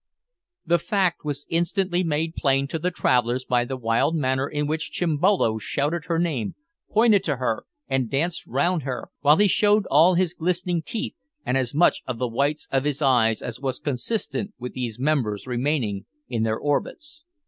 The 0.65 0.79
fact 0.79 1.23
was 1.23 1.45
instantly 1.47 2.03
made 2.03 2.33
plain 2.33 2.65
to 2.69 2.79
the 2.79 2.89
travellers 2.89 3.45
by 3.45 3.65
the 3.65 3.77
wild 3.77 4.15
manner 4.15 4.47
in 4.49 4.65
which 4.65 4.89
Chimbolo 4.91 5.59
shouted 5.59 6.05
her 6.05 6.17
name, 6.17 6.55
pointed 6.89 7.23
to 7.25 7.35
her, 7.35 7.65
and 7.87 8.09
danced 8.09 8.47
round 8.47 8.81
her, 8.81 9.09
while 9.19 9.37
he 9.37 9.47
showed 9.47 9.85
all 9.91 10.15
his 10.15 10.33
glistening 10.33 10.81
teeth 10.81 11.13
and 11.45 11.55
as 11.55 11.75
much 11.75 12.01
of 12.07 12.17
the 12.17 12.27
whites 12.27 12.67
of 12.71 12.83
his 12.83 13.03
eyes 13.03 13.43
as 13.43 13.59
was 13.59 13.77
consistent 13.77 14.55
with 14.57 14.73
these 14.73 14.97
members 14.97 15.45
remaining 15.45 16.05
in 16.27 16.41
their 16.41 16.57
orbits. 16.57 17.23